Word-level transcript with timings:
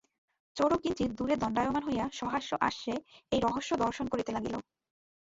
চোরও 0.55 0.77
কিঞ্চিৎ 0.77 1.11
দূরে 1.17 1.35
দণ্ডায়মান 1.41 1.83
হইয়া 1.83 2.05
সহাস্য 2.13 2.51
আস্যে 2.61 2.93
এই 3.31 3.39
রহস্য 3.41 3.71
দর্শন 3.83 4.05
করিতে 4.11 4.31
লাগিল। 4.31 4.55